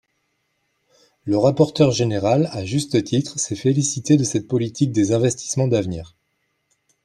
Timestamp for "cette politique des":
4.23-5.11